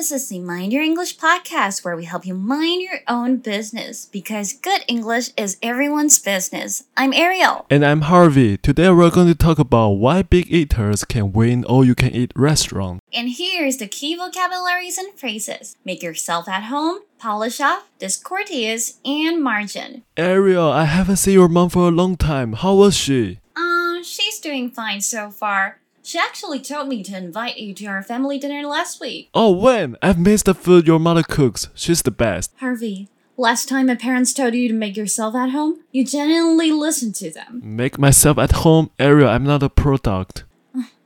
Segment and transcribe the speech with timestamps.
[0.00, 4.06] this is the Mind Your English podcast where we help you mind your own business
[4.06, 6.84] because good English is everyone's business.
[6.96, 7.66] I'm Ariel.
[7.68, 8.56] And I'm Harvey.
[8.56, 12.32] Today we're going to talk about why big eaters can win all you can eat
[12.34, 13.00] restaurant.
[13.12, 19.42] And here's the key vocabularies and phrases make yourself at home, polish off, discourteous, and
[19.42, 20.04] margin.
[20.16, 22.54] Ariel, I haven't seen your mom for a long time.
[22.54, 23.40] How was she?
[23.54, 25.80] Um, she's doing fine so far.
[26.03, 29.29] She actually told me to invite you to our family dinner last week.
[29.33, 29.95] Oh, when?
[30.03, 31.69] I've missed the food your mother cooks.
[31.73, 32.51] She's the best.
[32.59, 37.15] Harvey, last time my parents told you to make yourself at home, you genuinely listened
[37.15, 37.59] to them.
[37.63, 39.29] Make myself at home, Ariel.
[39.29, 40.43] I'm not a product.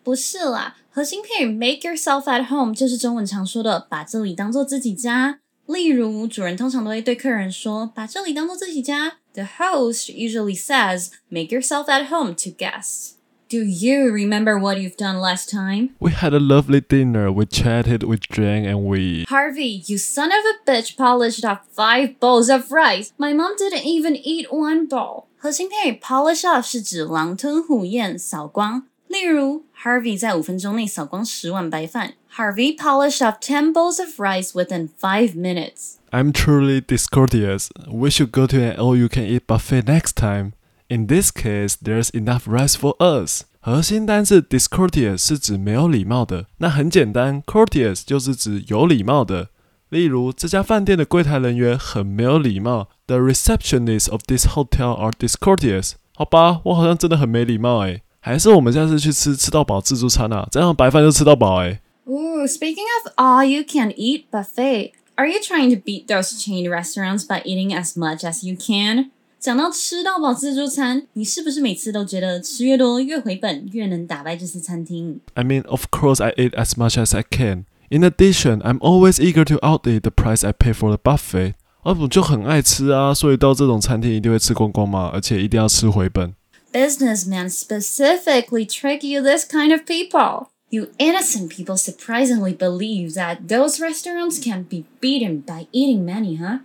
[0.04, 5.40] 不是啦，核心片语 make yourself at home 就是中文常说的把这里当做自己家。
[5.68, 13.12] 例如，主人通常都会对客人说：“把这里当做自己家。” The host usually says, "Make yourself at home" to guests.
[13.54, 15.96] Do you remember what you've done last time?
[16.00, 17.32] We had a lovely dinner.
[17.32, 19.26] We chatted, we drank, and we.
[19.28, 23.12] Harvey, you son of a bitch polished off five bowls of rice.
[23.18, 25.26] My mom didn't even eat one bowl.
[25.38, 28.84] 核心片语 polish off 是指狼吞虎咽、扫光。
[29.08, 32.14] 例如，Harvey 在五分钟内扫光十碗白饭。
[32.36, 35.96] Harvey polished off ten bowls of rice within five minutes.
[36.12, 37.70] I'm truly discourteous.
[37.88, 40.54] We should go to an all-you-can-eat buffet next time.
[40.94, 43.44] In this case, there's enough rice for us.
[43.60, 46.48] 核心单字 discourteous 是指没有礼貌的。
[46.58, 49.50] 那很简单，courteous 就是指有礼貌的。
[49.90, 52.90] 例如，这家饭店的柜台人员很没有礼貌。
[53.08, 55.94] The receptionists of this hotel are discourteous。
[56.16, 58.04] 好吧，我好像真的很没礼貌诶。
[58.20, 61.80] 还是我们下次去吃吃到饱自助餐啊，这样白饭就吃到饱诶。
[62.06, 67.26] Ooh, speaking of all you can eat buffet, are you trying to beat those chain restaurants
[67.26, 69.12] by eating as much as you can?
[69.44, 75.20] 讲到吃到饱自助餐，你是不是每次都觉得吃越多越回本，越能打败这些餐厅？
[75.34, 77.64] I mean, of course, I eat as much as I can.
[77.90, 81.54] In addition, I'm always eager to outeat the price I pay for the buffet.
[81.84, 86.36] 啊，我就很爱吃啊，所以到这种餐厅一定会吃光光嘛，而且一定要吃回本。
[86.74, 90.48] Businessmen specifically trick you this kind of people.
[90.70, 96.60] You innocent people surprisingly believe that those restaurants can be beaten by eating many, huh?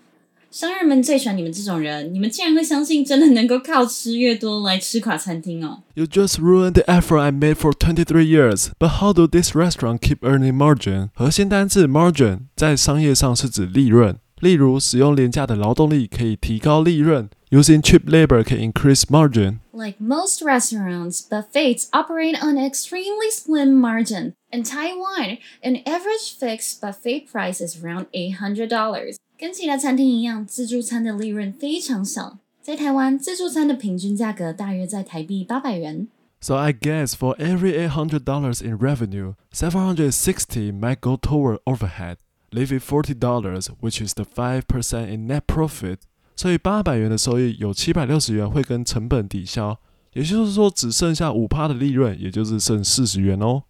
[0.50, 5.82] 商人们最喜欢你们这种人，你们竟然会相信真的能够靠吃越多来吃垮餐厅哦！
[5.94, 8.68] You just ruined the effort I made for twenty-three years.
[8.78, 11.08] But how do this restaurant keep earning margin?
[11.14, 19.58] 核心单字 margin 在商业上是指利润，例如使用廉价的劳动力可以提高利润，using cheap labor can increase margin.
[19.72, 24.34] Like most restaurants, buffets operate on an extremely slim margin.
[24.52, 29.16] In Taiwan, an average fixed buffet price is around $800.
[29.38, 32.38] 跟其他餐厅一样，自助餐的利润非常小。
[32.62, 36.08] 在台湾，自助餐的平均价格大约在台币八百元。
[36.40, 41.58] So I guess for every eight hundred dollars in revenue, seven hundred sixty might go toward
[41.64, 42.16] overhead,
[42.50, 45.98] leaving forty dollars, which is the five percent in net profit.
[46.36, 49.78] 所以八百元的收益有七百六十元会跟成本抵消，
[50.12, 53.62] 也就是说只剩下五趴的利润，也就是剩四十元哦。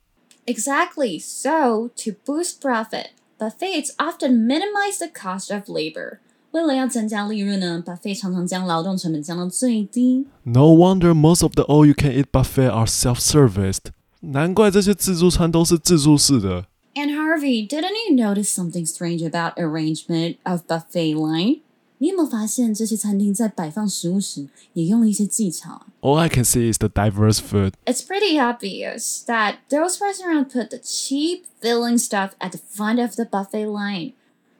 [0.46, 1.20] Exactly.
[1.20, 6.18] So to boost profit buffets often minimize the cost of labor.
[6.52, 10.26] 为了要增加利润呢，buffet 常常将劳动成本降到最低。
[10.44, 13.86] No wonder most of the all-you-can-eat buffet are self-serviced.
[14.20, 16.66] 难怪这些自助餐都是自助式的。
[16.94, 21.62] And Harvey, didn't you notice something strange about arrangement of buffet line?
[21.98, 25.86] 你有没有发现这些餐厅在摆放食物时也用了一些技巧？
[26.00, 27.72] All I can see is the diverse food.
[27.86, 33.14] It's pretty obvious that those restaurants put the cheap filling stuff at the front of
[33.14, 34.12] the buffet line.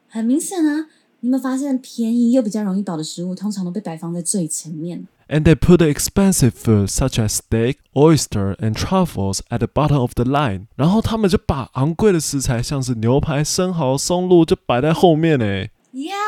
[0.07, 0.87] 很明显啊，
[1.19, 5.07] 你有没有发现便宜又比较容易饱的食物通常都被摆放在最前面？
[5.27, 10.13] And they put the expensive food such as steak, oyster, and truffles at the bottom of
[10.13, 10.67] the line.
[10.75, 15.71] 然后他们就把昂贵的食材，像是牛排、生蚝、松露，就摆在后面诶。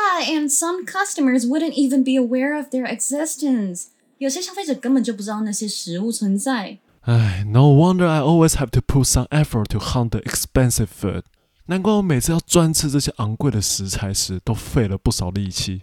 [0.02, 3.88] yeah, and some customers wouldn't even be aware of their existence.
[4.18, 6.78] 有些消费者根本就不知道那些食物存在。
[7.02, 11.22] 唉，No wonder I always have to put some effort to hunt the expensive food.
[11.66, 15.82] 难怪我每次要专吃这些昂贵的食材时，都费了不少力气。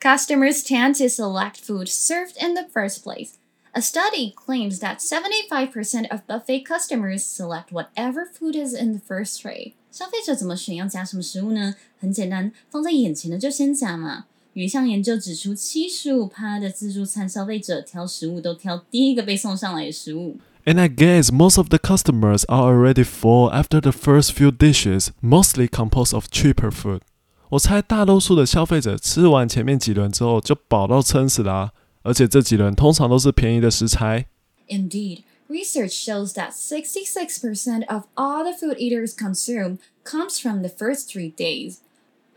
[0.00, 3.34] Customers tend to select food served in the first place.
[3.72, 9.40] A study claims that 75% of buffet customers select whatever food is in the first
[9.40, 9.74] tray.
[9.91, 11.75] 消费者怎么选要夹什么食物呢？
[11.99, 14.25] 很简单，放在眼前的就先夹嘛。
[14.53, 20.37] 有一项研究指出，七十五趴的自助餐消费者挑食物都挑第一个被送上来的食物。
[20.63, 25.67] And I guess most of the customers are already full after the first few dishes, mostly
[25.67, 27.01] composed of cheaper food.
[27.49, 31.71] 我猜大多数的消费者吃完前面几轮之后就饱到撑死啦，
[32.03, 34.27] 而且这几轮通常都是便宜的食材。
[34.69, 35.23] Indeed.
[35.51, 41.31] Research shows that 66% of all the food eaters consume comes from the first three
[41.31, 41.81] days.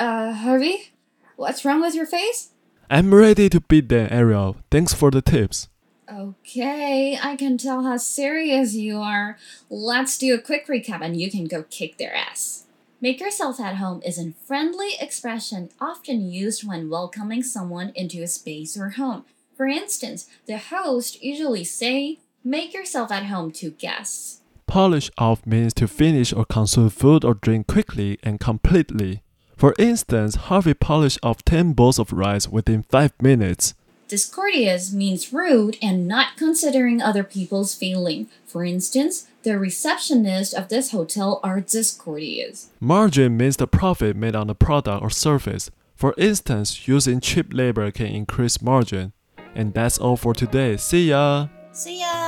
[0.00, 0.90] Uh, Harvey?
[1.36, 2.50] What's wrong with your face?
[2.90, 4.56] I'm ready to beat them, Ariel.
[4.68, 5.68] Thanks for the tips.
[6.12, 9.38] Okay, I can tell how serious you are.
[9.70, 12.64] Let's do a quick recap and you can go kick their ass.
[13.00, 18.26] Make yourself at home is a friendly expression often used when welcoming someone into a
[18.26, 19.24] space or home.
[19.56, 24.40] For instance, the host usually say, Make yourself at home to guests.
[24.66, 29.22] Polish off means to finish or consume food or drink quickly and completely.
[29.56, 33.72] For instance, Harvey polished off 10 bowls of rice within 5 minutes.
[34.08, 38.28] Discourteous means rude and not considering other people's feeling.
[38.44, 42.68] For instance, the receptionist of this hotel are discourteous.
[42.78, 45.70] Margin means the profit made on a product or service.
[45.96, 49.14] For instance, using cheap labor can increase margin.
[49.54, 50.76] And that's all for today.
[50.76, 51.48] See ya!
[51.72, 52.23] See ya!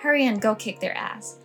[0.00, 1.38] Hurry and go kick their ass.